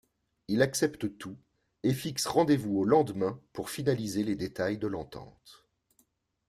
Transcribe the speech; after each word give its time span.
Il 0.47 0.63
accepte 0.63 1.19
tout 1.19 1.37
et 1.83 1.93
fixe 1.93 2.25
rendez-vous 2.25 2.75
au 2.79 2.85
lendemain 2.85 3.39
pour 3.53 3.69
finaliser 3.69 4.23
les 4.23 4.35
détails 4.35 4.79
de 4.79 4.87
l'entente. 4.87 5.67